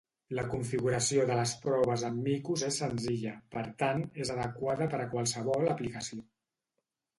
La 0.37 0.43
configuració 0.51 1.25
de 1.29 1.35
les 1.39 1.53
proves 1.65 2.05
en 2.09 2.17
micos 2.29 2.65
és 2.69 2.81
senzilla, 2.83 3.35
per 3.57 3.65
tant, 3.83 4.03
és 4.27 4.33
adequada 4.39 4.91
per 4.97 5.03
a 5.05 5.09
qualsevol 5.15 5.73
aplicació. 5.77 6.27